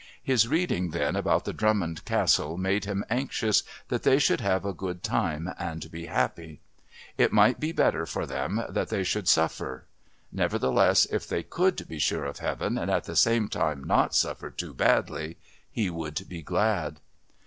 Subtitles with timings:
[0.23, 4.73] His reading then about the Drummond Castle made him anxious that they should have a
[4.73, 6.59] good time and be happy.
[7.19, 9.85] It might be better for them that they should suffer;
[10.31, 14.49] nevertheless, if they could be sure of heaven and at the same time not suffer
[14.49, 15.37] too badly
[15.69, 16.99] he would be glad.